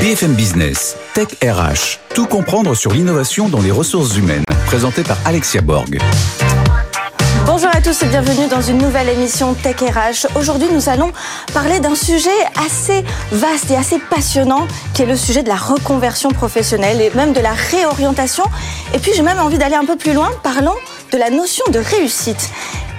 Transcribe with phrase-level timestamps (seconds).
[0.00, 5.60] BFM Business, Tech RH, tout comprendre sur l'innovation dans les ressources humaines, présenté par Alexia
[5.60, 5.98] Borg.
[7.46, 10.38] Bonjour à tous et bienvenue dans une nouvelle émission Tech RH.
[10.38, 11.10] Aujourd'hui, nous allons
[11.52, 12.30] parler d'un sujet
[12.64, 17.32] assez vaste et assez passionnant qui est le sujet de la reconversion professionnelle et même
[17.32, 18.44] de la réorientation.
[18.94, 20.30] Et puis, j'ai même envie d'aller un peu plus loin.
[20.44, 20.76] Parlons
[21.10, 22.50] de la notion de réussite.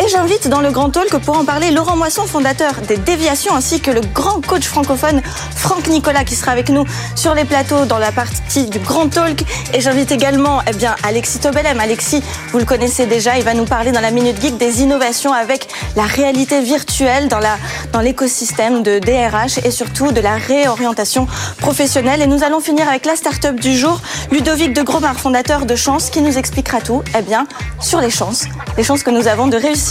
[0.01, 3.81] Et j'invite dans le Grand Talk pour en parler Laurent Moisson, fondateur des Déviations, ainsi
[3.81, 5.21] que le grand coach francophone
[5.57, 6.85] Franck Nicolas qui sera avec nous
[7.15, 9.43] sur les plateaux dans la partie du Grand Talk.
[9.73, 11.81] Et j'invite également eh bien, Alexis Tobelem.
[11.81, 15.33] Alexis, vous le connaissez déjà, il va nous parler dans la Minute Geek des innovations
[15.33, 17.57] avec la réalité virtuelle dans la
[17.91, 21.27] dans l'écosystème de DRH et surtout de la réorientation
[21.57, 22.21] professionnelle.
[22.21, 23.99] Et nous allons finir avec la start-up du jour,
[24.31, 27.47] Ludovic de Gromard, fondateur de Chance, qui nous expliquera tout eh bien,
[27.81, 28.45] sur les chances,
[28.77, 29.88] les chances que nous avons de réussir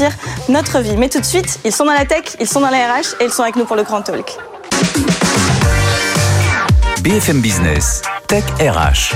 [0.48, 0.96] notre vie.
[0.96, 3.24] Mais tout de suite, ils sont dans la tech, ils sont dans la RH et
[3.24, 4.36] ils sont avec nous pour le Grand Talk.
[7.02, 9.14] BFM Business, Tech RH,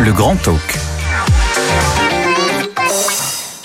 [0.00, 0.87] le Grand Talk.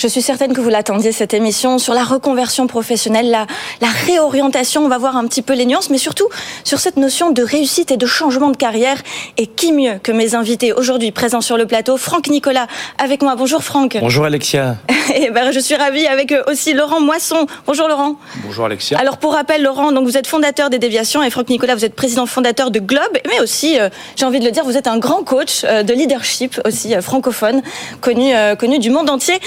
[0.04, 3.48] Je suis certaine que vous l'attendiez, cette émission sur la reconversion professionnelle, la,
[3.80, 4.84] la, réorientation.
[4.84, 6.28] On va voir un petit peu les nuances, mais surtout
[6.66, 8.98] sur cette notion de réussite et de changement de carrière.
[9.38, 13.36] Et qui mieux que mes invités aujourd'hui présents sur le plateau Franck Nicolas avec moi.
[13.38, 13.96] Bonjour Franck.
[14.02, 14.76] Bonjour Alexia.
[15.16, 17.48] et ben, je suis ravie avec aussi Laurent Moisson.
[17.66, 18.18] Bonjour Laurent.
[18.44, 19.00] Bonjour Alexia.
[19.00, 21.96] Alors pour rappel, Laurent, donc vous êtes fondateur des Déviations et Franck Nicolas, vous êtes
[21.96, 24.98] président fondateur de Globe, mais aussi, euh, j'ai envie de le dire, vous êtes un
[24.98, 27.62] grand coach euh, de leadership aussi euh, francophone,
[28.02, 29.40] connu, connu du monde entier.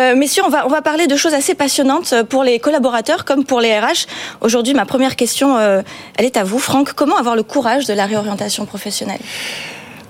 [0.15, 3.77] messieurs, on va, on parler de choses assez passionnantes pour les collaborateurs comme pour les
[3.77, 4.07] RH.
[4.41, 5.81] Aujourd'hui, ma première question, euh,
[6.17, 6.93] elle est à vous, Franck.
[6.93, 9.19] Comment avoir le courage de la réorientation professionnelle?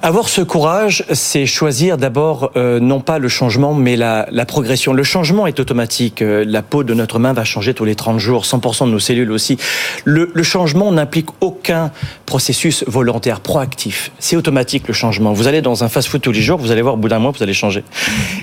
[0.04, 4.94] Avoir ce courage, c'est choisir d'abord euh, non pas le changement, mais la, la, progression.
[4.94, 6.24] Le changement est automatique.
[6.24, 9.00] Euh, la peau de notre main va changer tous les 30 jours, 100% de nos
[9.00, 9.58] cellules aussi.
[10.04, 11.92] Le, le changement n'implique aucun
[12.26, 14.12] processus volontaire, proactif.
[14.18, 15.34] C'est automatique le changement.
[15.34, 17.32] Vous allez dans un fast-food tous les jours, vous allez voir au bout d'un mois,
[17.32, 17.84] vous allez changer.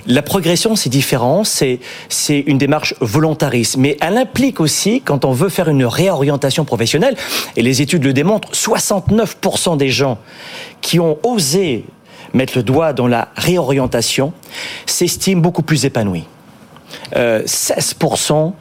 [0.07, 1.81] La progression, c'est différent, c'est
[2.29, 7.17] une démarche volontariste, mais elle implique aussi, quand on veut faire une réorientation professionnelle,
[7.57, 10.19] et les études le démontrent, 69% des gens
[10.81, 11.48] qui ont osé
[12.35, 14.33] mettre le doigt dans la réorientation
[14.87, 16.25] s'estiment beaucoup plus épanouis.
[17.17, 18.53] Euh, 16%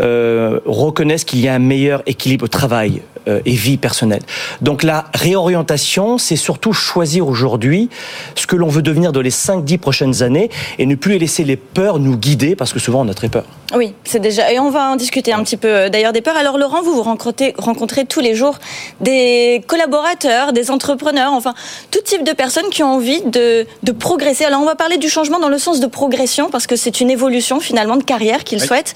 [0.00, 4.22] euh, reconnaissent qu'il y a un meilleur équilibre travail et vie personnelle.
[4.60, 7.88] Donc la réorientation, c'est surtout choisir aujourd'hui
[8.34, 11.56] ce que l'on veut devenir dans les 5-10 prochaines années et ne plus laisser les
[11.56, 13.44] peurs nous guider parce que souvent on a très peur.
[13.74, 16.36] Oui, c'est déjà et on va en discuter un petit peu euh, d'ailleurs des peurs.
[16.36, 18.58] Alors Laurent, vous vous rencontrez, rencontrez tous les jours
[19.00, 21.54] des collaborateurs, des entrepreneurs, enfin
[21.90, 24.44] tout type de personnes qui ont envie de, de progresser.
[24.44, 27.10] Alors on va parler du changement dans le sens de progression parce que c'est une
[27.10, 28.66] évolution finalement de carrière qu'ils oui.
[28.66, 28.94] souhaitent.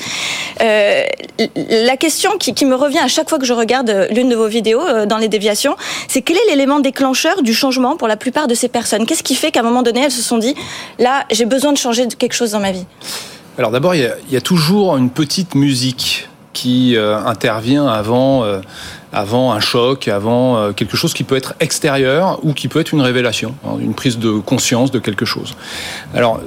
[0.60, 1.04] Euh,
[1.56, 4.80] la question qui, qui me revient à chaque fois que je regarde de vos vidéos
[4.80, 5.76] euh, dans les déviations,
[6.08, 9.06] c'est quel est l'élément déclencheur du changement pour la plupart de ces personnes?
[9.06, 10.54] Qu'est-ce qui fait qu'à un moment donné, elles se sont dit,
[10.98, 12.86] là, j'ai besoin de changer quelque chose dans ma vie?
[13.58, 18.60] Alors d'abord, il, y, a toujours une petite musique qui euh, intervient avant, euh,
[19.12, 23.00] avant un choc, avant quelque chose qui peut être extérieur ou qui peut être une
[23.00, 25.54] révélation, hein, une prise de conscience de quelque chose.
[26.14, 26.40] Alors,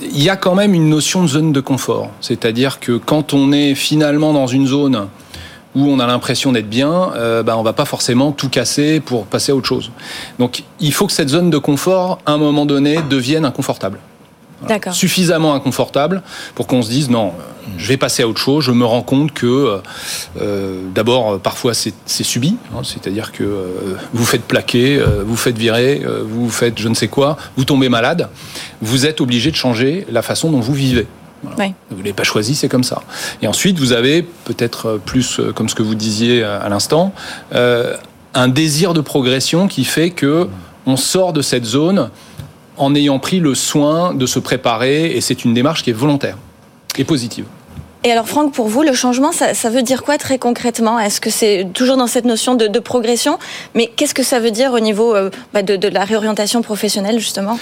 [0.00, 3.52] il y a quand même une notion de zone de confort, c'est-à-dire que quand on
[3.52, 5.08] est finalement dans une zone
[5.74, 9.26] où on a l'impression d'être bien, euh, bah, on va pas forcément tout casser pour
[9.26, 9.90] passer à autre chose.
[10.38, 13.98] Donc il faut que cette zone de confort, à un moment donné, devienne inconfortable.
[14.66, 14.92] Voilà.
[14.92, 16.22] Suffisamment inconfortable
[16.54, 17.32] pour qu'on se dise non,
[17.76, 18.64] je vais passer à autre chose.
[18.64, 19.80] Je me rends compte que
[20.40, 25.58] euh, d'abord parfois c'est subi, hein, c'est-à-dire que euh, vous faites plaquer, euh, vous faites
[25.58, 28.28] virer, euh, vous faites je ne sais quoi, vous tombez malade,
[28.80, 31.06] vous êtes obligé de changer la façon dont vous vivez.
[31.44, 31.56] Voilà.
[31.58, 31.74] Oui.
[31.90, 33.02] Vous ne l'avez pas choisi, c'est comme ça.
[33.42, 37.12] Et ensuite, vous avez peut-être plus, comme ce que vous disiez à l'instant,
[37.54, 37.96] euh,
[38.34, 40.48] un désir de progression qui fait que
[40.86, 42.10] on sort de cette zone
[42.76, 46.36] en ayant pris le soin de se préparer, et c'est une démarche qui est volontaire
[46.98, 47.44] et positive.
[48.02, 50.98] Et alors Franck, pour vous, le changement, ça, ça veut dire quoi très concrètement?
[50.98, 53.38] Est-ce que c'est toujours dans cette notion de, de progression?
[53.74, 57.18] Mais qu'est-ce que ça veut dire au niveau euh, bah, de, de la réorientation professionnelle,
[57.18, 57.58] justement?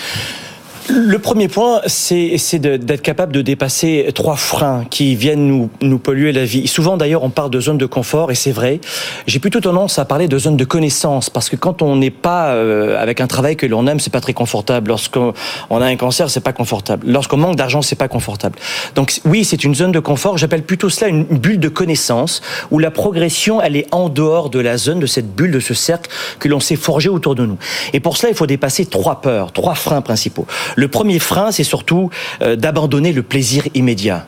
[0.88, 6.32] Le premier point, c'est d'être capable de dépasser trois freins qui viennent nous, nous polluer
[6.32, 6.67] la vie.
[6.67, 8.81] Souvent d'ailleurs, on parle de zone de confort, et c'est vrai.
[9.29, 12.55] J'ai plutôt tendance à parler de zone de connaissance, parce que quand on n'est pas
[12.55, 14.88] euh, avec un travail que l'on aime, c'est pas très confortable.
[14.88, 15.34] Lorsqu'on
[15.70, 17.06] a un cancer, c'est pas confortable.
[17.06, 18.58] Lorsqu'on manque d'argent, c'est pas confortable.
[18.96, 20.37] Donc oui, c'est une zone de confort.
[20.37, 22.43] J'appelle plutôt cela une bulle de connaissance,
[22.73, 25.75] où la progression, elle est en dehors de la zone, de cette bulle, de ce
[25.75, 27.58] cercle que l'on s'est forgé autour de nous.
[27.93, 30.46] Et pour cela, il faut dépasser trois peurs, trois freins principaux.
[30.76, 32.10] Le premier frein, c'est surtout
[32.42, 34.26] euh, d'abandonner le plaisir immédiat.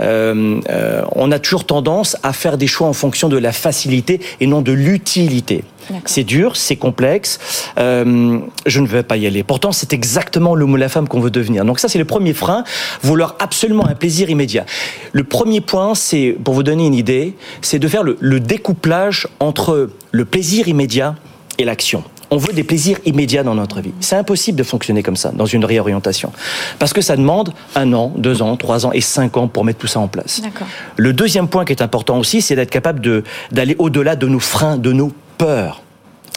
[0.00, 4.20] Euh, euh, on a toujours tendance à faire des choix en fonction de la facilité
[4.40, 5.64] et non de l'utilité.
[6.04, 7.38] C'est dur, c'est complexe.
[7.78, 9.42] Euh, je ne vais pas y aller.
[9.42, 11.64] Pourtant, c'est exactement l'homme ou la femme qu'on veut devenir.
[11.64, 12.64] Donc ça, c'est le premier frein.
[13.02, 14.66] Vouloir absolument un plaisir immédiat.
[15.12, 19.88] Le premier point, c'est, pour vous donner une idée, c'est de faire le découplage entre
[20.10, 21.14] le plaisir immédiat
[21.56, 23.92] et l'action on veut des plaisirs immédiats dans notre vie.
[24.00, 26.32] C'est impossible de fonctionner comme ça dans une réorientation.
[26.78, 29.78] Parce que ça demande un an, deux ans, trois ans et cinq ans pour mettre
[29.78, 30.42] tout ça en place.
[30.96, 34.76] Le deuxième point qui est important aussi, c'est d'être capable d'aller au-delà de nos freins,
[34.76, 35.82] de nos peurs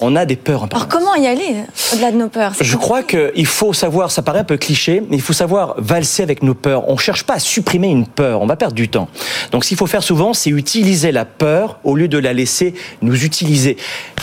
[0.01, 0.67] on a des peurs.
[0.71, 1.55] Alors comment y aller
[1.93, 2.53] au-delà de nos peurs?
[2.59, 6.23] Je crois qu'il faut savoir, ça paraît un peu cliché, mais il faut savoir valser
[6.23, 6.89] avec nos peurs.
[6.89, 9.07] On ne cherche pas à supprimer une peur, on va perdre du temps.
[9.51, 12.73] Donc ce qu'il faut faire souvent, c'est utiliser la peur au lieu de la laisser
[13.01, 13.77] nous utiliser.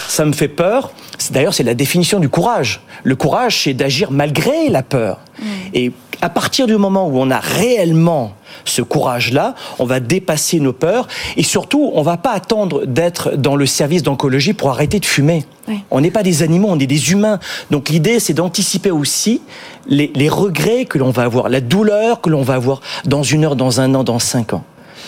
[0.08, 0.92] Ça me fait peur.
[1.30, 2.80] D'ailleurs, c'est la définition du courage.
[3.02, 5.20] Le courage, c'est d'agir malgré la peur.
[5.38, 5.44] Mm.
[5.74, 8.32] Et à partir du moment où on a réellement
[8.64, 11.06] ce courage-là, on va dépasser nos peurs
[11.36, 15.44] et surtout, on va pas attendre d'être dans le service d'oncologie pour arrêter de fumer.
[15.90, 17.38] On n'est pas des animaux, on est des humains.
[17.70, 19.42] Donc l'idée, c'est d'anticiper aussi
[19.86, 23.44] les, les regrets que l'on va avoir, la douleur que l'on va avoir dans une
[23.44, 24.64] heure, dans un an, dans cinq ans.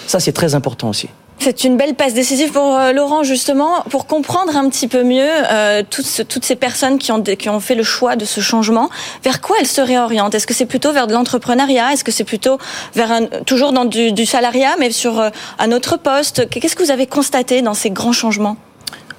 [0.06, 1.08] Ça, c'est très important aussi.
[1.40, 5.26] C'est une belle passe décisive pour euh, Laurent, justement, pour comprendre un petit peu mieux
[5.50, 8.90] euh, toutes, toutes, ces personnes qui ont, qui ont fait le choix de ce changement.
[9.24, 10.34] Vers quoi elles se réorientent?
[10.34, 11.92] Est-ce que c'est plutôt vers de l'entrepreneuriat?
[11.92, 12.58] Est-ce que c'est plutôt
[12.94, 16.48] vers un, toujours dans du, du salariat, mais sur euh, un autre poste?
[16.50, 18.56] Qu'est-ce que vous avez constaté dans ces grands changements?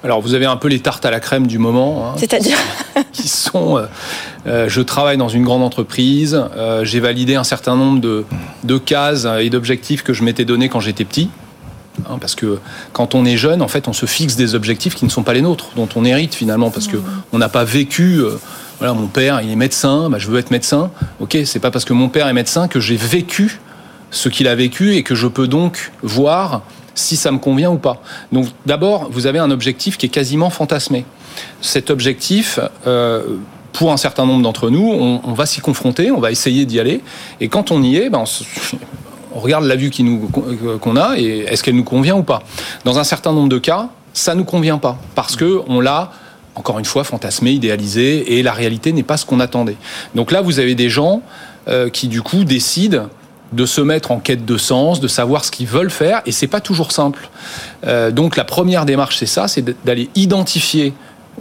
[0.04, 2.08] Alors vous avez un peu les tartes à la crème du moment.
[2.08, 2.58] Hein, C'est-à-dire?
[3.12, 3.86] Qui sont, euh,
[4.46, 8.24] euh, je travaille dans une grande entreprise, euh, j'ai validé un certain nombre de,
[8.64, 11.30] de cases et d'objectifs que je m'étais donné quand j'étais petit.
[12.08, 12.58] Hein, parce que
[12.92, 15.34] quand on est jeune, en fait, on se fixe des objectifs qui ne sont pas
[15.34, 16.96] les nôtres, dont on hérite finalement, parce que
[17.32, 18.18] on n'a pas vécu.
[18.18, 18.38] Euh,
[18.78, 20.90] voilà, mon père, il est médecin, bah, je veux être médecin.
[21.20, 23.60] Ok, c'est pas parce que mon père est médecin que j'ai vécu
[24.10, 26.62] ce qu'il a vécu et que je peux donc voir
[26.94, 28.02] si ça me convient ou pas.
[28.32, 31.04] Donc d'abord, vous avez un objectif qui est quasiment fantasmé.
[31.60, 33.36] Cet objectif, euh,
[33.72, 37.00] pour un certain nombre d'entre nous, on, va s'y confronter, on va essayer d'y aller.
[37.40, 38.26] Et quand on y est, ben, on
[39.34, 39.90] regarde la vue
[40.80, 42.42] qu'on a et est-ce qu'elle nous convient ou pas.
[42.84, 46.12] Dans un certain nombre de cas, ça nous convient pas parce que on l'a
[46.54, 49.76] encore une fois fantasmé, idéalisé et la réalité n'est pas ce qu'on attendait.
[50.14, 51.22] Donc là, vous avez des gens
[51.68, 53.08] euh, qui du coup décident
[53.52, 56.46] de se mettre en quête de sens, de savoir ce qu'ils veulent faire, et c'est
[56.46, 57.28] pas toujours simple.
[57.86, 60.94] Euh, donc la première démarche, c'est ça, c'est d'aller identifier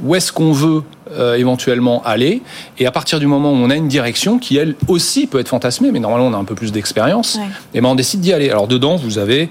[0.04, 2.42] où est-ce qu'on veut euh, éventuellement aller.
[2.80, 5.50] Et à partir du moment où on a une direction qui, elle aussi, peut être
[5.50, 7.38] fantasmée, mais normalement on a un peu plus d'expérience,
[7.74, 8.50] et ben on décide d'y aller.
[8.50, 9.50] Alors dedans, vous avez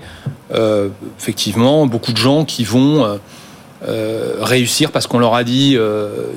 [0.54, 0.88] euh,
[1.18, 3.18] effectivement beaucoup de gens qui vont
[3.86, 5.76] euh, réussir parce qu'on leur a dit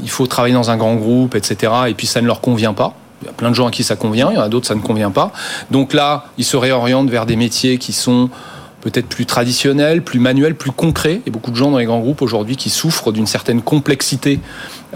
[0.01, 1.71] il faut travailler dans un grand groupe, etc.
[1.87, 2.93] Et puis ça ne leur convient pas.
[3.21, 4.67] Il y a plein de gens à qui ça convient, il y en a d'autres
[4.67, 5.31] ça ne convient pas.
[5.71, 8.29] Donc là, ils se réorientent vers des métiers qui sont
[8.83, 11.21] peut-être plus traditionnel, plus manuel, plus concret.
[11.25, 14.39] A beaucoup de gens dans les grands groupes aujourd'hui qui souffrent d'une certaine complexité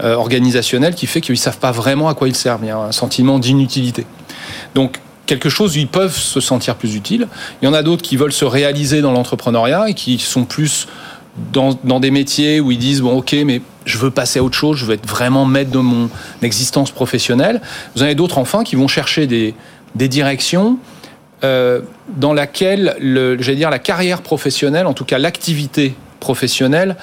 [0.04, 2.60] euh, organisationnelle qui fait qu'ils ne savent pas vraiment à quoi ils servent.
[2.62, 4.04] Il y a un sentiment d'inutilité.
[4.74, 7.28] Donc, quelque chose où ils peuvent se sentir plus utiles.
[7.60, 10.86] Il y en a d'autres qui veulent se réaliser dans l'entrepreneuriat et qui sont plus
[11.52, 14.76] dans, des métiers où ils disent bon ok mais je veux passer à autre chose,
[14.76, 16.10] je veux être vraiment maître de mon
[16.42, 17.60] existence professionnelle.
[17.94, 19.54] Vous en avez d'autres enfin qui vont chercher des
[20.08, 20.78] directions
[21.44, 21.80] euh,
[22.16, 26.96] dans laquelle, dire, la carrière professionnelle, en tout cas l'activité professionnelle,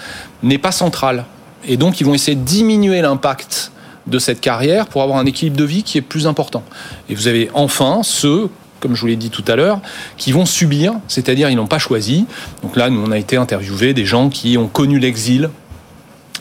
[0.43, 1.25] n'est pas centrale.
[1.67, 3.71] Et donc, ils vont essayer de diminuer l'impact
[4.07, 6.63] de cette carrière pour avoir un équilibre de vie qui est plus important.
[7.09, 8.49] Et vous avez enfin ceux
[8.85, 9.81] comme je vous l'ai dit tout à l'heure,
[10.15, 12.27] qui vont subir, c'est-à-dire ils n'ont pas choisi.
[12.61, 15.49] Donc là, nous, on a été interviewé des gens qui ont connu l'exil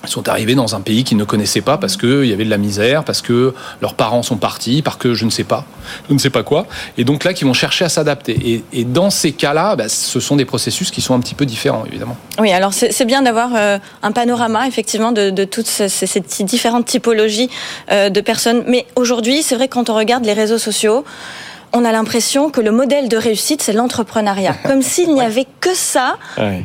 [0.06, 2.50] ils sont arrivés dans un pays qu'ils ne connaissaient pas parce qu'il y avait de
[2.50, 5.64] la misère, parce que leurs parents sont partis, parce que je ne sais pas,
[6.08, 6.66] je ne sais pas quoi.
[6.98, 8.62] Et donc là, qui vont chercher à s'adapter.
[8.72, 11.84] Et, dans ces cas-là, bah, ce sont des processus qui sont un petit peu différents,
[11.86, 12.16] évidemment.
[12.38, 17.50] Oui, alors c'est bien d'avoir euh, un panorama, effectivement, de, toutes ces, différentes typologies
[17.90, 18.64] euh, de personnes.
[18.66, 21.04] Mais aujourd'hui, c'est vrai, quand on regarde les réseaux sociaux,
[21.74, 24.54] on a l'impression que le modèle de réussite, c'est l'entrepreneuriat.
[24.64, 26.16] Comme s'il n'y avait que ça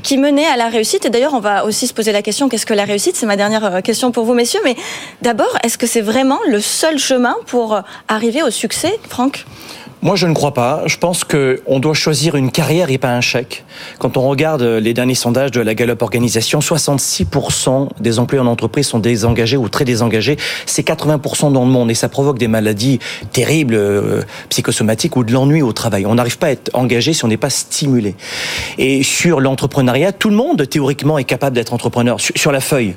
[0.03, 1.05] qui menait à la réussite.
[1.05, 3.15] Et d'ailleurs, on va aussi se poser la question, qu'est-ce que la réussite?
[3.15, 4.61] C'est ma dernière euh, question pour vous, messieurs.
[4.63, 4.75] Mais
[5.21, 9.45] d'abord, est-ce que c'est vraiment le seul chemin pour euh, arriver au succès, Franck?
[10.01, 10.83] Moi, je ne crois pas.
[10.85, 13.65] Je pense qu'on doit choisir une carrière et pas un chèque.
[13.99, 18.87] Quand on regarde les derniers sondages de la Gallup Organisation, 66% des employés en entreprise
[18.87, 20.37] sont désengagés ou très désengagés.
[20.65, 22.99] C'est 80% dans le monde et ça provoque des maladies
[23.33, 26.05] terribles, euh, psychosomatiques ou de l'ennui au travail.
[26.05, 28.15] On n'arrive pas à être engagé si on n'est pas stimulé.
[28.77, 32.17] Et sur l'entrepreneuriat, tout le monde théoriquement est capable d'être entrepreneur.
[32.19, 32.95] Sur la feuille,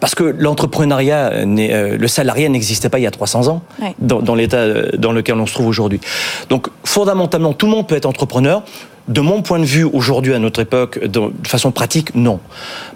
[0.00, 3.62] parce que l'entrepreneuriat, euh, le salariat n'existait pas il y a 300 ans,
[3.98, 6.00] dans, dans l'état euh, dans lequel on se trouve aujourd'hui.
[6.48, 8.62] Donc, fondamentalement, tout le monde peut être entrepreneur.
[9.08, 12.40] De mon point de vue, aujourd'hui, à notre époque, de façon pratique, non.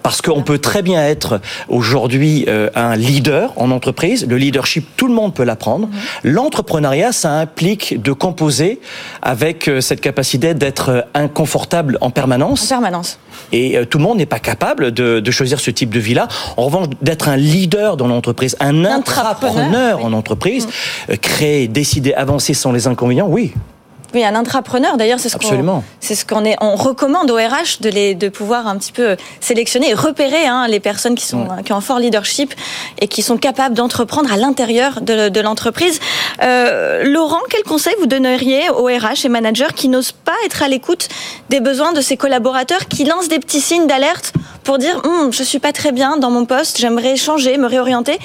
[0.03, 4.27] Parce qu'on peut très bien être aujourd'hui euh, un leader en entreprise.
[4.27, 5.89] Le leadership, tout le monde peut l'apprendre.
[6.23, 8.79] L'entrepreneuriat, ça implique de composer
[9.23, 12.65] avec euh, cette capacité d'être euh, inconfortable en permanence.
[12.65, 13.17] En permanence.
[13.51, 16.27] Et tout le monde n'est pas capable de, de, choisir ce type de vie-là.
[16.57, 20.67] En revanche, d'être un leader dans l'entreprise, un intrapreneur en entreprise,
[21.09, 21.17] mhm.
[21.17, 23.53] créer, décider, avancer sans les inconvénients, oui,
[24.13, 24.97] oui, un intrapreneur.
[24.97, 26.55] D'ailleurs, c'est ce qu'on c'est ce qu'on est.
[26.61, 30.67] On recommande au RH de les de pouvoir un petit peu sélectionner et repérer hein,
[30.67, 32.53] les personnes qui sont qui ont un fort leadership
[32.99, 35.99] et qui sont capables d'entreprendre à l'intérieur de, de l'entreprise.
[36.41, 40.67] Euh, Laurent, quel conseil vous donneriez aux RH et managers qui n'osent pas être à
[40.67, 41.07] l'écoute
[41.49, 45.43] des besoins de ses collaborateurs, qui lancent des petits signes d'alerte pour dire hum, je
[45.43, 48.17] suis pas très bien dans mon poste, j'aimerais changer, me réorienter,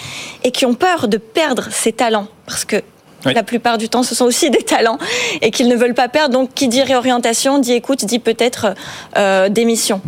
[0.45, 2.29] et qui ont peur de perdre ses talents?
[2.47, 2.83] Parce que
[3.25, 4.99] la plupart du temps, ce sont aussi des talents
[5.41, 6.35] et qu'ils ne veulent pas perdre.
[6.35, 8.75] Donc, qui dit réorientation, dit écoute, dit peut-être
[9.17, 10.01] euh, démission.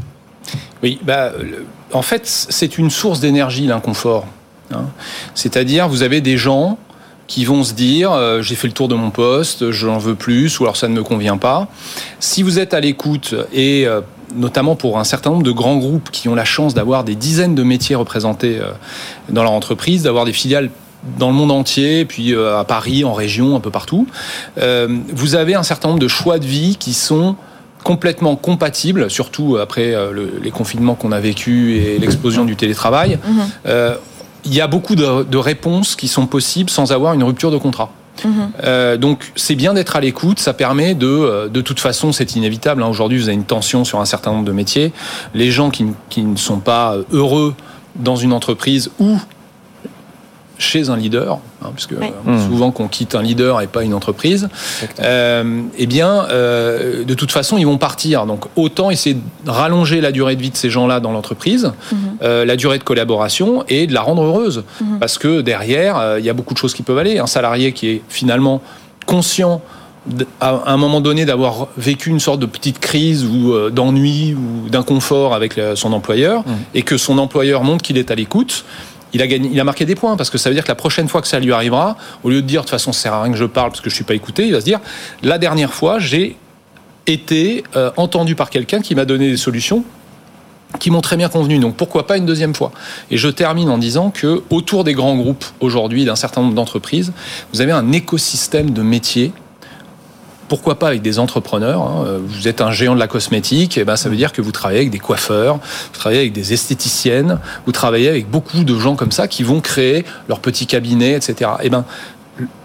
[0.83, 1.33] Oui, bah,
[1.93, 4.27] en fait, c'est une source d'énergie, l'inconfort.
[4.73, 4.87] Hein.
[5.35, 6.79] C'est-à-dire, vous avez des gens
[7.27, 10.59] qui vont se dire euh, j'ai fait le tour de mon poste, j'en veux plus,
[10.59, 11.69] ou alors ça ne me convient pas.
[12.19, 14.01] Si vous êtes à l'écoute et euh,
[14.35, 17.55] notamment pour un certain nombre de grands groupes qui ont la chance d'avoir des dizaines
[17.55, 18.61] de métiers représentés
[19.29, 20.71] dans leur entreprise, d'avoir des filiales
[21.19, 24.07] dans le monde entier, puis euh, à Paris, en région, un peu partout.
[24.59, 27.37] Euh, vous avez un certain nombre de choix de vie qui sont
[27.85, 33.19] complètement compatibles, surtout après euh, les confinements qu'on a vécu et l'explosion du télétravail.
[33.25, 33.97] Mhm.
[34.45, 37.93] il y a beaucoup de, réponses qui sont possibles sans avoir une rupture de contrat.
[38.23, 38.97] Mhm.
[38.99, 42.89] donc c'est bien d'être à l'écoute, ça permet de, de toute façon c'est inévitable, hein.
[42.89, 44.93] aujourd'hui vous avez une tension sur un certain nombre de métiers,
[45.33, 47.55] les gens qui, qui ne sont pas heureux
[47.97, 49.19] dans une entreprise ou
[50.61, 52.47] chez un leader, hein, puisque euh, mmh.
[52.47, 54.49] souvent qu'on quitte un leader et pas une entreprise,
[55.01, 58.27] euh, eh bien, euh, de toute façon, ils vont partir.
[58.27, 61.97] Donc, autant essayer de rallonger la durée de vie de ces gens-là dans l'entreprise, mmh.
[62.23, 64.63] la durée de collaboration et de la rendre heureuse.
[64.81, 64.99] Mmh.
[64.99, 67.19] Parce que derrière, il y a beaucoup de choses qui peuvent aller.
[67.19, 68.61] Un salarié qui est finalement
[69.07, 69.63] conscient
[70.41, 75.35] à un moment donné d'avoir vécu une sorte de petite crise ou d'ennui ou d'inconfort
[75.35, 76.43] avec son employeur
[76.75, 78.65] et que son employeur montre qu'il est à l'écoute,
[79.13, 80.75] il a, gagné, il a marqué des points parce que ça veut dire que la
[80.75, 83.15] prochaine fois que ça lui arrivera, au lieu de dire de toute façon ça sert
[83.15, 84.81] à rien que je parle parce que je suis pas écouté, il va se dire
[85.23, 86.37] la dernière fois j'ai
[87.07, 89.85] été euh, entendu par quelqu'un qui m'a donné des solutions
[90.79, 91.59] qui m'ont très bien convenu.
[91.59, 92.71] Donc pourquoi pas une deuxième fois?
[93.11, 97.13] Et je termine en disant que autour des grands groupes aujourd'hui d'un certain nombre d'entreprises,
[97.53, 99.33] vous avez un écosystème de métiers
[100.51, 101.81] pourquoi pas avec des entrepreneurs.
[101.81, 102.19] Hein.
[102.27, 104.51] Vous êtes un géant de la cosmétique, et eh ben ça veut dire que vous
[104.51, 108.97] travaillez avec des coiffeurs, vous travaillez avec des esthéticiennes, vous travaillez avec beaucoup de gens
[108.97, 111.53] comme ça qui vont créer leur petit cabinet, etc.
[111.61, 111.85] Et eh ben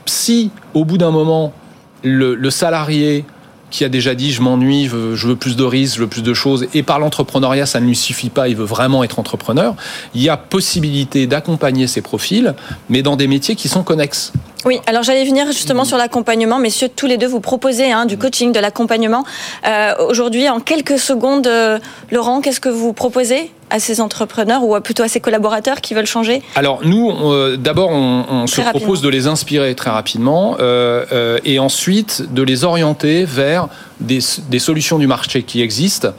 [0.08, 1.54] si au bout d'un moment
[2.02, 3.24] le, salarié
[3.72, 6.34] qui a déjà dit je m'ennuie, je veux plus de risques, je veux plus de
[6.34, 9.76] choses, et par l'entrepreneuriat, ça ne lui suffit pas, il veut vraiment être entrepreneur,
[10.14, 12.54] il y a possibilité d'accompagner ces profils,
[12.90, 14.32] mais dans des métiers qui sont connexes.
[14.66, 16.58] Oui, alors j'allais venir justement sur l'accompagnement.
[16.58, 19.24] Messieurs, tous les deux, vous proposez hein, du coaching, de l'accompagnement.
[19.68, 21.78] Euh, Aujourd'hui, en quelques secondes, euh,
[22.12, 23.52] Laurent, qu'est-ce que vous proposez?
[23.70, 27.90] À ces entrepreneurs ou plutôt à ces collaborateurs qui veulent changer Alors nous, euh, d'abord,
[27.92, 32.64] on, on se propose de les inspirer très rapidement euh, euh, et ensuite de les
[32.64, 33.68] orienter vers
[34.00, 34.20] des,
[34.50, 36.10] des, solutions du marché qui existent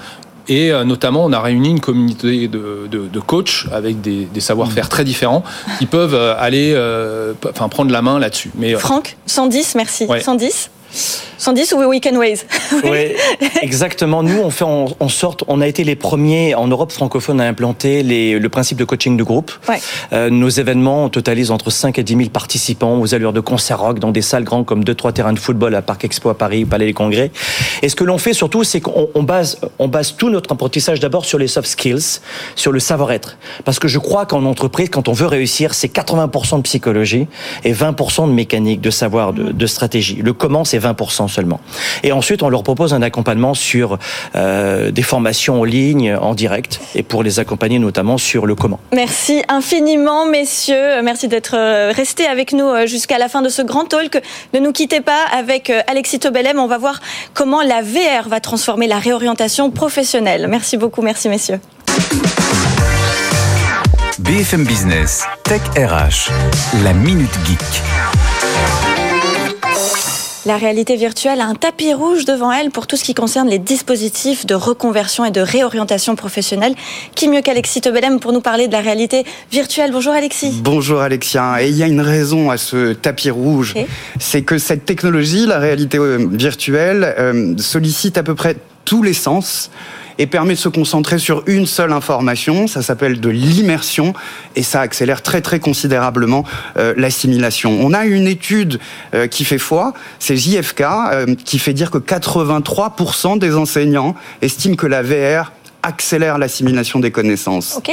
[0.49, 4.88] et notamment, on a réuni une communauté de, de, de coachs avec des, des savoir-faire
[4.88, 5.43] très différents
[5.81, 8.53] qui peuvent aller, euh, enfin, prendre la main là-dessus.
[8.55, 10.07] Mais Franck, 110, merci.
[10.07, 10.71] 110
[11.38, 12.38] 110 ou Weekend Ways
[12.85, 13.12] Oui,
[13.62, 14.23] exactement.
[14.23, 18.02] Nous, on fait en, sorte, on a été les premiers en Europe francophone à implanter
[18.02, 19.52] les, le principe de coaching de groupe.
[19.69, 19.78] Ouais.
[20.12, 23.99] Euh, nos événements totalisent entre 5 et 10 000 participants aux allures de concert rock
[23.99, 26.87] dans des salles grandes comme 2-3 terrains de football à Parc Expo à Paris, Palais
[26.87, 27.31] des Congrès.
[27.83, 31.00] Et ce que l'on fait surtout, c'est qu'on on base, on base tout notre apprentissage
[31.00, 32.21] d'abord sur les soft skills,
[32.55, 33.37] sur le savoir-être.
[33.64, 37.26] Parce que je crois qu'en entreprise, quand on veut réussir, c'est 80% de psychologie
[37.64, 40.16] et 20% de mécanique, de savoir, de, de stratégie.
[40.16, 41.61] Le comment, c'est 20% seulement.
[42.02, 43.99] Et ensuite, on leur propose un accompagnement sur
[44.35, 48.80] euh, des formations en ligne, en direct, et pour les accompagner notamment sur le comment.
[48.92, 51.02] Merci infiniment, messieurs.
[51.02, 54.21] Merci d'être euh, restés avec nous euh, jusqu'à la fin de ce grand talk.
[54.54, 56.59] Ne nous quittez pas avec Alexis Tobelem.
[56.59, 57.00] On va voir
[57.35, 60.47] comment la VR va transformer la réorientation professionnelle.
[60.49, 61.02] Merci beaucoup.
[61.02, 61.61] Merci, messieurs.
[64.18, 66.30] BFM Business, Tech RH,
[66.83, 68.25] la Minute Geek.
[70.47, 73.59] La réalité virtuelle a un tapis rouge devant elle pour tout ce qui concerne les
[73.59, 76.76] dispositifs de reconversion et de réorientation professionnelle.
[77.17, 79.91] Qui mieux qu'Alexis Tobelem pour nous parler de la réalité virtuelle?
[79.91, 80.61] Bonjour Alexis.
[80.62, 81.65] Bonjour Alexia.
[81.65, 83.75] Et il y a une raison à ce tapis rouge.
[84.21, 89.15] C'est que cette technologie, la réalité euh, virtuelle, euh, sollicite à peu près tous les
[89.15, 89.73] sens
[90.19, 92.67] et permet de se concentrer sur une seule information.
[92.67, 94.15] Ça s'appelle de l'immersion
[94.55, 96.45] et ça accélère très très considérablement
[96.77, 97.79] euh, l'assimilation.
[97.81, 98.79] On a une étude
[99.15, 104.77] euh, qui fait foi, c'est JFK, euh, qui fait dire que 83% des enseignants estiment
[104.77, 105.53] que la VR
[105.87, 107.76] accélère l'assimilation des connaissances.
[107.78, 107.90] Ok.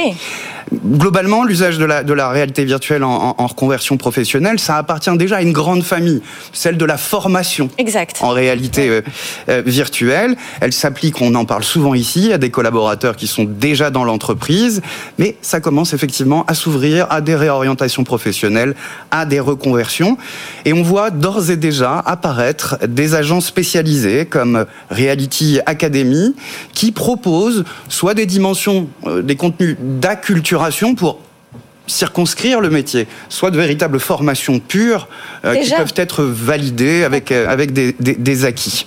[0.86, 5.14] Globalement, l'usage de la, de la réalité virtuelle en, en- en reconversion professionnelle, ça appartient
[5.16, 6.22] déjà à une grande famille,
[6.52, 8.18] celle de la formation Exact.
[8.22, 9.02] en réalité euh,
[9.50, 10.36] euh, virtuelle.
[10.60, 14.80] Elle s'applique, on en parle souvent ici, à des collaborateurs qui sont déjà dans l'entreprise,
[15.18, 18.74] mais ça commence effectivement à s'ouvrir à des réorientations professionnelles,
[19.10, 20.16] à des reconversions.
[20.64, 26.34] Et on voit d'ores et déjà apparaître des agents spécialisés comme Reality Academy
[26.72, 31.18] qui proposent soit des dimensions, euh, des contenus d'acculturation pour
[31.86, 35.06] circonscrire le métier, soit de véritables formations pures
[35.44, 38.86] euh, qui peuvent être validées avec, euh, avec des, des- des acquis.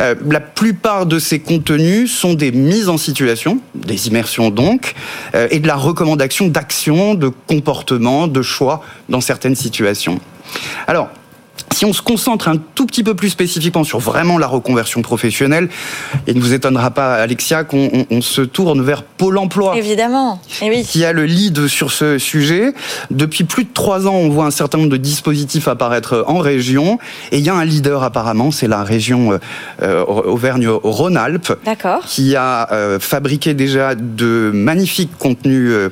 [0.00, 4.94] Euh, la plupart de ces contenus sont des mises en situation, des immersions donc,
[5.34, 10.18] euh, et de la recommandation d'actions, de comportements, de choix dans certaines situations.
[10.86, 11.10] Alors,
[11.80, 15.70] si on se concentre un tout petit peu plus spécifiquement sur vraiment la reconversion professionnelle,
[16.26, 20.42] il ne vous étonnera pas, Alexia, qu'on on- on se tourne vers Pôle emploi Évidemment.
[20.60, 20.84] Et oui.
[20.84, 22.74] qui a le lead sur ce sujet.
[23.10, 26.98] Depuis plus de trois ans, on voit un certain nombre de dispositifs apparaître en région.
[27.32, 29.38] Et il y a un leader apparemment, c'est la région euh,
[29.80, 32.02] euh, Auvergne-Rhône-Alpes, D'accord.
[32.04, 35.88] qui a euh, fabriqué déjà de magnifiques contenus euh,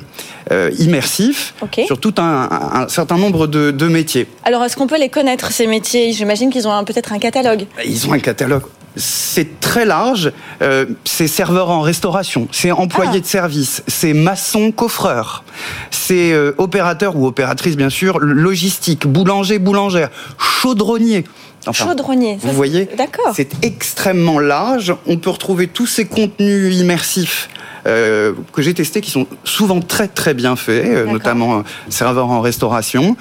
[0.51, 1.81] euh, immersifs Ok.
[1.85, 4.27] sur tout un, un- un certain nombre de, de métiers.
[4.43, 6.11] Alors, est-ce qu'on peut les connaître, ces métiers?
[6.13, 7.65] J'imagine qu'ils ont peut-être un catalogue.
[7.85, 8.63] Ils ont un catalogue.
[8.95, 10.31] C'est très large.
[10.61, 13.19] Euh, c'est serveur en restauration, c'est employé Ah.
[13.19, 15.43] de service, c'est maçon coffreur,
[15.91, 20.09] c'est euh, opérateur ou opératrice bien sûr, logistique, boulanger, boulangère,
[20.39, 21.23] chaudronnier.
[21.67, 22.39] Enfin, Chaudronnier.
[22.41, 23.33] ça, vous voyez D'accord.
[23.35, 24.95] C'est extrêmement large.
[25.05, 27.49] On peut retrouver tous ces contenus immersifs
[27.87, 32.29] euh, que j'ai testés qui sont souvent très très bien faits, euh, notamment euh, serveurs
[32.29, 33.15] en restauration.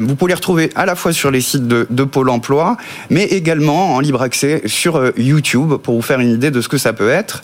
[0.00, 2.76] Vous pouvez les retrouver à la fois sur les sites de, de Pôle Emploi,
[3.10, 6.78] mais également en libre accès sur YouTube pour vous faire une idée de ce que
[6.78, 7.42] ça peut être.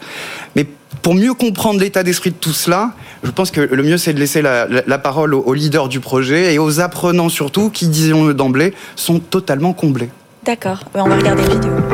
[0.56, 0.66] Mais
[1.02, 4.18] pour mieux comprendre l'état d'esprit de tout cela, je pense que le mieux c'est de
[4.20, 7.88] laisser la, la- la parole aux, aux leaders du projet et aux apprenants surtout, qui,
[7.88, 10.10] disons-le d'emblée, sont totalement comblés.
[10.44, 10.84] D'accord.
[10.94, 11.93] On va regarder une vidéo.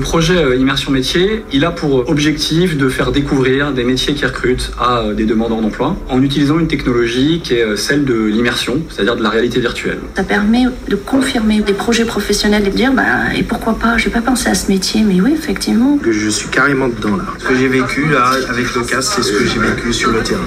[0.00, 4.24] Le projet euh, Immersion Métier, il a pour objectif de faire découvrir des métiers qui
[4.24, 8.14] recrutent à euh, des demandeurs d'emploi en utilisant une technologie qui est euh, celle de
[8.14, 9.98] l'immersion, c'est-à-dire de la réalité virtuelle.
[10.16, 14.08] Ça permet de confirmer des projets professionnels et de dire, bah, et pourquoi pas, j'ai
[14.08, 15.98] pas pensé à ce métier, mais oui, effectivement.
[15.98, 17.24] que je suis carrément dedans là.
[17.38, 20.20] Ce que j'ai vécu là avec le casque, c'est ce que j'ai vécu sur le
[20.20, 20.40] terrain.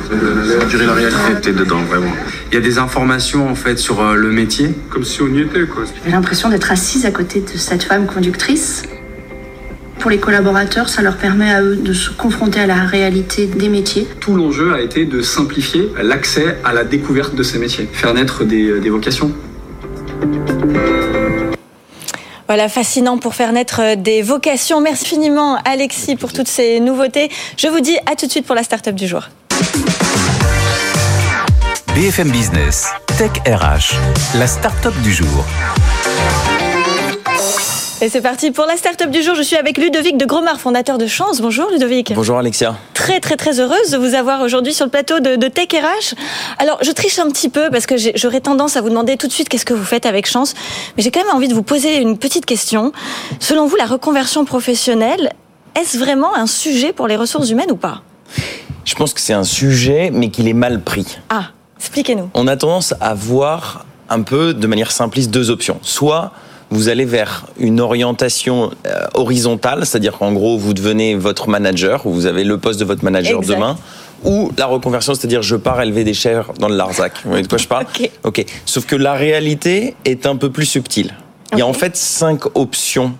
[0.63, 2.13] On dirait la réalité, t'es dedans vraiment.
[2.51, 4.73] Il y a des informations en fait sur le métier.
[4.89, 5.83] Comme si on y était quoi.
[6.03, 8.83] J'ai l'impression d'être assise à côté de cette femme conductrice.
[10.03, 13.69] Pour les collaborateurs, ça leur permet à eux de se confronter à la réalité des
[13.69, 14.05] métiers.
[14.19, 18.43] Tout l'enjeu a été de simplifier l'accès à la découverte de ces métiers, faire naître
[18.43, 19.31] des, euh, des vocations.
[22.47, 24.81] Voilà, fascinant pour faire naître euh, des vocations.
[24.81, 27.29] Merci infiniment, Alexis, pour toutes ces nouveautés.
[27.55, 29.29] Je vous dis à tout de suite pour la start-up du jour.
[31.95, 32.87] BFM Business,
[33.17, 33.95] Tech RH,
[34.37, 35.45] la start-up du jour.
[38.03, 39.33] Et c'est parti pour la start-up du jour.
[39.33, 41.39] Je suis avec Ludovic de Gromard, fondateur de Chance.
[41.39, 42.11] Bonjour Ludovic.
[42.13, 42.75] Bonjour Alexia.
[42.93, 46.13] Très très très heureuse de vous avoir aujourd'hui sur le plateau de, de Tech RH.
[46.57, 49.31] Alors je triche un petit peu parce que j'aurais tendance à vous demander tout de
[49.31, 50.53] suite qu'est-ce que vous faites avec Chance.
[50.97, 52.91] Mais j'ai quand même envie de vous poser une petite question.
[53.39, 55.31] Selon vous, la reconversion professionnelle,
[55.79, 58.01] est-ce vraiment un sujet pour les ressources humaines ou pas?
[58.83, 61.19] Je pense que c'est un sujet, mais qu'il est mal pris.
[61.29, 62.29] Ah, expliquez-nous.
[62.33, 65.79] On a tendance à voir un peu de manière simpliste deux options.
[65.83, 66.33] Soit
[66.73, 72.11] vous allez vers une orientation euh, horizontale, c'est-à-dire qu'en gros, vous devenez votre manager, ou
[72.11, 73.55] vous avez le poste de votre manager Exact.
[73.55, 73.77] demain,
[74.23, 77.13] ou la reconversion, c'est-à-dire je pars élever des chèvres dans le Larzac.
[77.23, 78.09] Vous voyez de quoi je parle Ok.
[78.23, 78.45] Ok.
[78.65, 81.13] Sauf que la réalité est un peu plus subtile.
[81.51, 83.13] Il y a en fait cinq options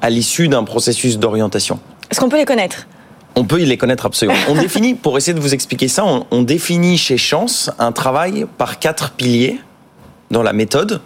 [0.00, 1.80] à l'issue d'un processus d'orientation.
[2.10, 2.86] Est-ce qu'on peut les connaître?
[3.34, 4.38] On peut les connaître absolument.
[4.48, 8.46] On définit, pour essayer de vous expliquer ça, on, on définit chez Chance un travail
[8.58, 9.58] par quatre piliers
[10.30, 11.00] dans la méthode,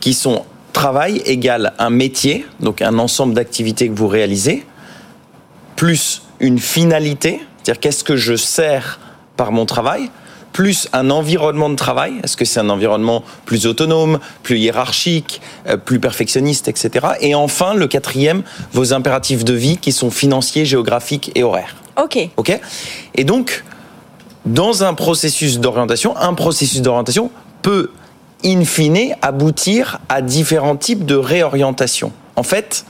[0.00, 4.64] qui sont travail égale un métier, donc un ensemble d'activités que vous réalisez,
[5.76, 9.00] plus une finalité, c'est-à-dire qu'est-ce que je sers
[9.36, 10.10] par mon travail,
[10.52, 15.76] plus un environnement de travail, est-ce que c'est un environnement plus autonome, plus hiérarchique, euh,
[15.76, 17.06] plus perfectionniste, etc.
[17.20, 21.76] Et enfin, le quatrième, vos impératifs de vie qui sont financiers, géographiques et horaires.
[22.00, 22.18] Ok.
[22.36, 22.60] Ok?
[23.14, 23.64] Et donc,
[24.44, 27.30] dans un processus d'orientation, un processus d'orientation
[27.62, 27.90] peut,
[28.44, 32.12] in fine, aboutir à différents types de réorientation.
[32.36, 32.84] En fait,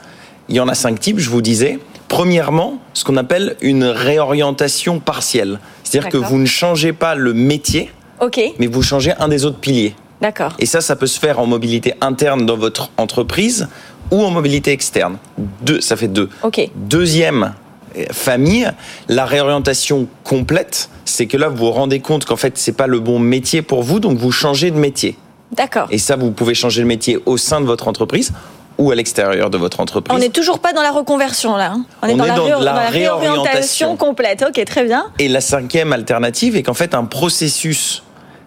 [0.49, 1.79] il y en a cinq types, je vous disais.
[2.09, 5.59] Premièrement, ce qu'on appelle une réorientation partielle.
[5.83, 8.41] C'est-à-dire que vous ne changez pas le métier, Ok.
[8.59, 9.95] mais vous changez un des autres piliers.
[10.21, 10.55] D'accord.
[10.59, 13.69] Et ça, ça peut se faire en mobilité interne dans votre entreprise
[14.11, 15.17] ou en mobilité externe.
[15.63, 16.29] Deux, ça fait deux.
[16.43, 16.61] Ok.
[16.77, 17.55] Deuxième
[17.97, 18.71] euh, famille,
[19.09, 23.01] la réorientation complète, c'est que là, vous vous rendez compte qu'en fait, c'est pas le
[23.01, 25.17] bon métier pour vous, donc vous changez de métier.
[25.53, 25.87] D'accord.
[25.91, 28.33] Et ça, vous pouvez changer de métier au sein de votre entreprise
[28.79, 30.17] ou à l'extérieur de votre entreprise.
[30.17, 31.73] On n'est toujours pas dans la reconversion là.
[31.77, 31.85] hein.
[32.03, 33.97] On est dans la réorientation réorientation.
[33.97, 34.45] complète.
[34.49, 35.07] Ok, très bien.
[35.19, 38.03] Et la cinquième alternative est qu'en fait, un processus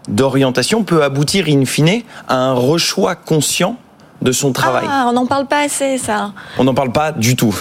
[0.07, 3.77] d'orientation peut aboutir in fine à un rechoix conscient
[4.25, 4.83] de son travail.
[4.89, 6.33] Ah, on n'en parle pas assez, ça.
[6.57, 7.55] On n'en parle pas du tout.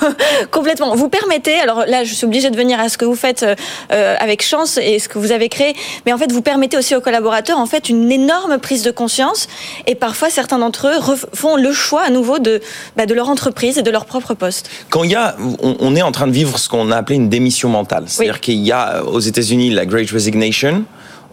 [0.50, 0.94] Complètement.
[0.94, 3.54] Vous permettez, alors là, je suis obligée de venir à ce que vous faites euh,
[3.92, 6.94] euh, avec chance et ce que vous avez créé, mais en fait, vous permettez aussi
[6.94, 9.46] aux collaborateurs, en fait, une énorme prise de conscience.
[9.86, 12.60] Et parfois, certains d'entre eux font le choix à nouveau de,
[12.96, 14.68] bah, de leur entreprise et de leur propre poste.
[14.90, 17.16] Quand il y a, on, on est en train de vivre ce qu'on a appelé
[17.16, 18.04] une démission mentale.
[18.06, 20.84] C'est-à-dire qu'il y a euh, aux États-Unis la Great Resignation.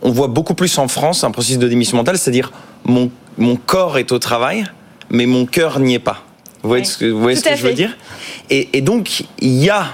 [0.01, 2.51] On voit beaucoup plus en France un processus de démission mentale, c'est-à-dire
[2.85, 4.65] mon, mon corps est au travail,
[5.09, 6.23] mais mon cœur n'y est pas.
[6.63, 6.89] Vous voyez Oui.
[6.89, 7.95] ce que, vous voyez Tout ce que à je veux dire?
[8.49, 9.85] Et, et donc, il y a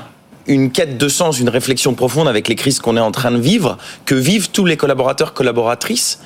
[0.48, 3.38] une quête de sens, une réflexion profonde avec les crises qu'on est en train de
[3.40, 6.20] vivre, que vivent tous les collaborateurs, collaboratrices,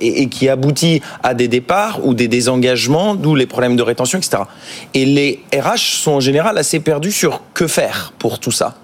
[0.00, 4.44] et qui aboutit à des départs ou des désengagements, d'où les problèmes de rétention, etc.
[4.94, 8.76] Et les RH sont en général assez perdus sur que faire pour tout ça.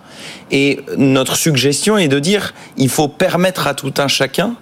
[0.51, 4.55] Et notre suggestion est de dire, il faut permettre à tout un chacun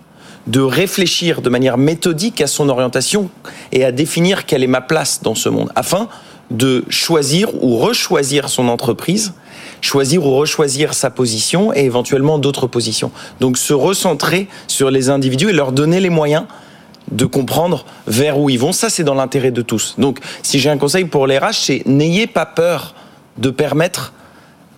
[0.46, 3.30] de réfléchir de manière méthodique à son orientation
[3.72, 6.08] et à définir quelle est ma place dans ce monde, afin
[6.50, 9.32] de choisir ou rechoisir son entreprise,
[9.80, 13.10] choisir ou rechoisir sa position et éventuellement d'autres positions.
[13.40, 16.44] Donc se recentrer sur les individus et leur donner les moyens
[17.10, 18.72] de comprendre vers où ils vont.
[18.72, 19.94] Ça, c'est dans l'intérêt de tous.
[19.98, 22.94] Donc, si j'ai un conseil pour les RH, c'est n'ayez pas peur
[23.36, 24.12] de permettre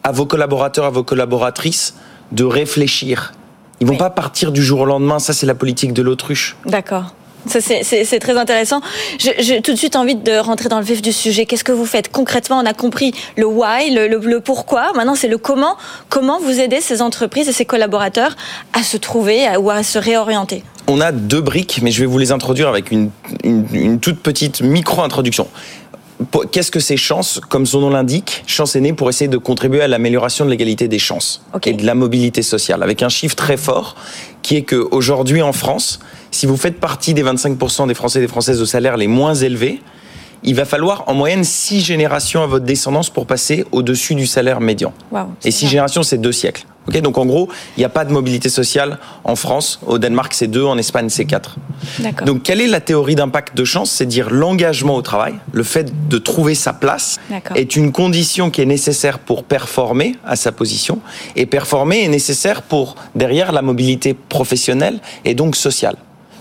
[0.02, 1.94] à vos collaborateurs, à vos collaboratrices
[2.32, 3.32] de réfléchir.
[3.80, 3.98] Ils vont Oui.
[3.98, 5.18] pas partir du jour au lendemain.
[5.18, 6.56] Ça, c'est la politique de l'autruche.
[6.66, 7.14] D'accord.
[7.48, 8.80] Ça, c'est- très intéressant.
[9.20, 11.46] J'ai tout de suite envie de rentrer dans le vif du sujet.
[11.46, 12.58] Qu'est-ce que vous faites concrètement?
[12.58, 14.92] On a compris le why, le, le- le pourquoi.
[14.94, 15.76] Maintenant, c'est le comment.
[16.08, 18.34] Comment vous aidez ces entreprises et ces collaborateurs
[18.72, 20.64] à se trouver à- ou à se réorienter?
[20.88, 23.10] On a deux briques, mais je vais vous les introduire avec une,
[23.44, 25.46] une- une toute petite micro-introduction.
[26.50, 29.82] Qu'est-ce que c'est Chance Comme son nom l'indique, Chance est né pour essayer de contribuer
[29.82, 31.66] à l'amélioration de l'égalité des chances Ok.
[31.66, 33.96] et de la mobilité sociale, avec un chiffre très fort
[34.42, 35.98] qui est qu'aujourd'hui en France,
[36.30, 39.34] si vous faites partie des 25% des Français et des Françaises au salaire les moins
[39.34, 39.80] élevés,
[40.46, 44.60] il va falloir en moyenne six générations à votre descendance pour passer au-dessus du salaire
[44.60, 44.92] médian.
[45.10, 45.26] Waouh.
[45.44, 46.64] Et six c'est générations, c'est deux siècles.
[46.88, 49.80] Ok, donc en gros, il n'y a pas de mobilité sociale en France.
[49.86, 50.64] Au Danemark, c'est deux.
[50.64, 51.56] En Espagne, c'est quatre.
[51.98, 52.26] D'accord.
[52.26, 53.90] Donc, quelle est la théorie d'impact de chance?
[53.90, 57.18] C'est dire l'engagement au travail, le fait de trouver sa place,
[57.56, 61.00] est une condition qui est nécessaire pour performer à sa position.
[61.34, 65.96] Et performer est nécessaire pour, derrière, la mobilité professionnelle et donc sociale.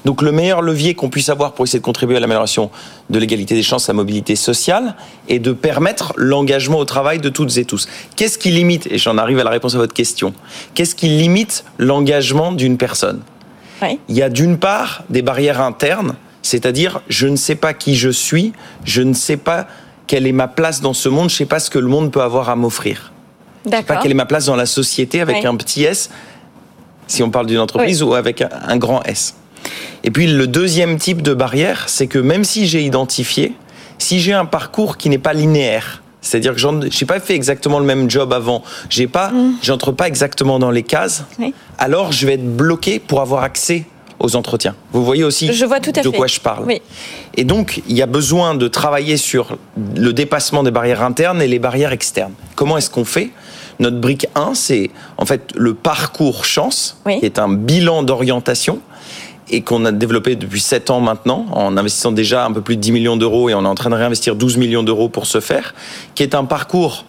[0.06, 2.70] Donc le meilleur levier qu'on puisse avoir pour essayer de contribuer à l'amélioration
[3.10, 4.96] de l'égalité des chances, la mobilité sociale,
[5.28, 7.88] est de permettre l'engagement au travail de toutes et tous.
[8.16, 10.34] Qu'est-ce qui limite, et j'en arrive à la réponse à votre question,
[10.76, 13.22] qu'est-ce qui limite l'engagement d'une personne?
[13.82, 14.00] Oui.
[14.08, 18.10] il y a d'une part des barrières internes, c'est-à-dire je ne sais pas qui je
[18.10, 18.54] suis,
[18.86, 19.68] je ne sais pas
[20.08, 22.22] quelle est ma place dans ce monde, je sais pas ce que le monde peut
[22.22, 23.12] avoir à m'offrir.
[23.66, 26.10] Je sais pas quelle est ma place dans la société avec un petit S,
[27.08, 29.36] si on parle d'une entreprise, ou avec un grand S.
[30.04, 33.54] Et puis le deuxième type de barrière, c'est que même si j'ai identifié,
[33.98, 37.80] si j'ai un parcours qui n'est pas linéaire, c'est-à-dire que je n'ai pas fait exactement
[37.80, 39.58] le même job avant, j'ai pas, mm.
[39.62, 41.24] j'entre pas exactement dans les cases,
[41.78, 43.86] alors je vais être bloqué pour avoir accès
[44.20, 44.76] aux entretiens.
[44.92, 46.66] Vous voyez aussi je vois tout à de quoi je parle.
[47.36, 49.58] Et donc, il y a besoin de travailler sur
[49.96, 52.34] le dépassement des barrières internes et les barrières externes.
[52.56, 53.32] Comment est-ce qu'on fait?
[53.80, 58.80] Notre brique 1, c'est en fait le parcours chance, qui est un bilan d'orientation
[59.50, 62.82] et qu'on a développé depuis 7 ans maintenant, en investissant déjà un peu plus de
[62.82, 65.40] 10 millions d'euros et on est en train de réinvestir 12 millions d'euros pour ce
[65.40, 65.76] faire,
[66.16, 67.06] qui est un parcours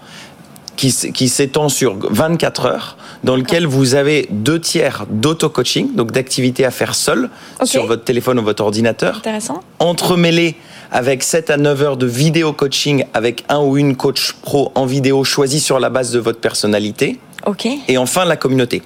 [0.76, 6.70] qui, s'étend sur 24 heures, dans lequel vous avez deux tiers d'auto-coaching, donc d'activités à
[6.70, 7.30] faire seul,
[7.64, 9.16] sur votre téléphone ou votre ordinateur.
[9.16, 9.62] Intéressant.
[9.78, 10.56] Entremêlé
[10.92, 14.86] avec 7 à 9 heures de vidéo coaching avec un ou une coach pro en
[14.86, 17.18] vidéo choisi sur la base de votre personnalité.
[17.46, 17.66] Ok.
[17.88, 18.82] Et enfin, la communauté.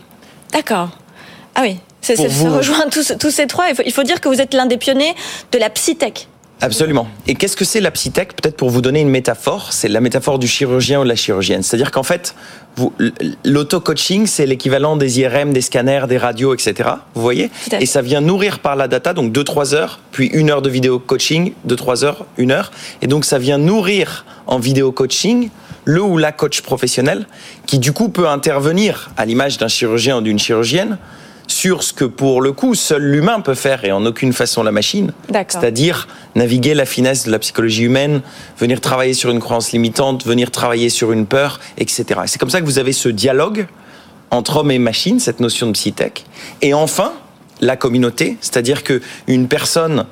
[0.52, 0.90] D'accord.
[1.54, 3.68] Ah oui, ça, rejoint tous, tous, ces trois.
[3.68, 5.14] Il faut, il faut dire que vous êtes l'un des pionniers
[5.52, 6.28] de la psytech.
[6.62, 7.08] Absolument.
[7.26, 8.34] Et qu'est-ce que c'est la psytech?
[8.34, 11.62] Peut-être pour vous donner une métaphore, c'est la métaphore du chirurgien ou de la chirurgienne.
[11.62, 12.34] C'est-à-dire qu'en fait,
[13.44, 16.90] l'auto-coaching, c'est l'équivalent des IRM, des scanners, des radios, etc.
[17.14, 17.50] Vous voyez?
[17.80, 20.98] Et ça vient nourrir par la data, donc 2-3 heures, puis une heure de vidéo
[20.98, 22.70] coaching, 2-3 heures, une heure.
[23.00, 25.48] Et donc ça vient nourrir en vidéo coaching
[25.84, 27.26] le ou la coach professionnel,
[27.64, 30.98] qui du coup peut intervenir à l'image d'un chirurgien ou d'une chirurgienne
[31.50, 34.72] sur ce que pour le coup seul l'humain peut faire et en aucune façon la
[34.72, 35.12] machine.
[35.60, 38.22] C'est-à-dire naviguer la finesse de la psychologie humaine,
[38.58, 42.04] venir travailler sur une croyance limitante, venir travailler sur une peur, etc.
[42.26, 43.66] C'est comme ça que vous avez ce dialogue
[44.30, 46.24] entre homme et machine, cette notion de psytech.
[46.62, 47.12] Et enfin,
[47.60, 50.06] la communauté, c'est-à-dire que une personne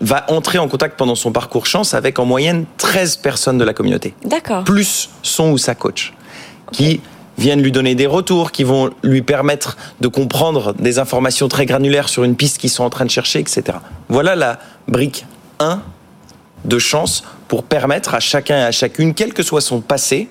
[0.00, 3.72] va entrer en contact pendant son parcours chance avec en moyenne 13 personnes de la
[3.72, 4.14] communauté.
[4.24, 4.64] D'accord.
[4.64, 6.12] Plus son ou sa coach.
[6.72, 7.00] Qui
[7.38, 12.08] viennent lui donner des retours, qui vont lui permettre de comprendre des informations très granulaires
[12.08, 13.78] sur une piste qu'ils sont en train de chercher, etc.
[14.08, 15.26] Voilà la brique
[15.58, 15.82] 1
[16.64, 20.28] de chance pour permettre à chacun et à chacune, quel que soit son passé,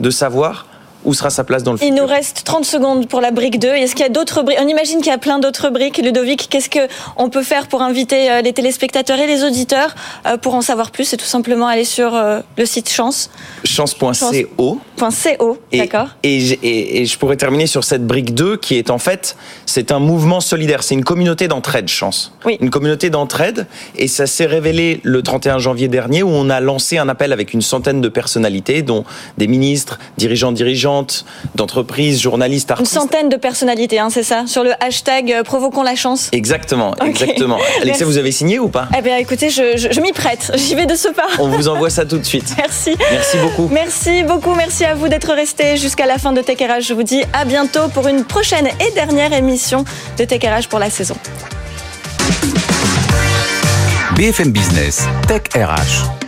[0.00, 0.66] de savoir
[1.04, 3.58] où sera sa place dans le futur Il nous reste 30 secondes pour la brique
[3.58, 3.68] 2.
[3.68, 5.98] Est-ce qu'il y a d'autres briques On imagine qu'il y a plein d'autres briques.
[5.98, 9.94] Ludovic, qu'est-ce qu'on peut faire pour inviter euh, les téléspectateurs et les auditeurs
[10.26, 13.30] euh, pour en savoir plus C'est tout simplement aller sur euh, le site Chance?
[13.64, 14.80] Chance.co.
[14.96, 16.08] .co, d'accord.
[16.22, 19.36] Et, et, je pourrais terminer sur cette brique 2 qui est en fait,
[19.66, 20.84] c'est un mouvement solidaire.
[20.84, 22.32] C'est une communauté d'entraide, Chance.
[22.44, 22.56] Oui.
[22.60, 23.66] Une communauté d'entraide.
[23.96, 27.52] Et ça s'est révélé le 31 janvier dernier où on a lancé un appel avec
[27.52, 29.04] une centaine de personnalités, dont
[29.38, 30.91] des ministres, dirigeants, dirigeants
[31.54, 32.92] d'entreprises, journalistes, artistes.
[32.92, 36.94] Une centaine de personnalités, hein, c'est ça Sur le hashtag euh, Provoquons la chance Exactement,
[37.04, 37.58] exactement.
[37.82, 38.88] Alexia, vous avez signé ou pas?
[38.96, 40.52] Eh bien, écoutez, je, m'y prête.
[40.56, 41.28] J'y vais de ce pas.
[41.38, 42.54] On vous envoie ça tout de suite.
[42.56, 42.96] Merci.
[43.10, 43.68] Merci beaucoup.
[43.72, 44.54] Merci beaucoup.
[44.54, 47.88] Merci à vous d'être restés jusqu'à la fin de Tech Je vous dis à bientôt
[47.94, 49.84] pour une prochaine et dernière émission
[50.18, 51.16] de Tech pour la saison.
[54.16, 56.21] BFM Business, Tech RH.